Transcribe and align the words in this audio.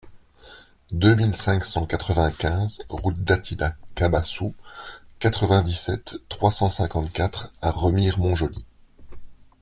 deux 0.89 1.13
mille 1.13 1.35
cinq 1.35 1.63
cent 1.63 1.85
quatre-vingt-quinze 1.85 2.81
route 2.89 3.19
d'Attila 3.19 3.75
Cabassou, 3.93 4.55
quatre-vingt-dix-sept, 5.19 6.17
trois 6.27 6.49
cent 6.49 6.69
cinquante-quatre 6.71 7.53
à 7.61 7.69
Remire-Montjoly 7.69 8.65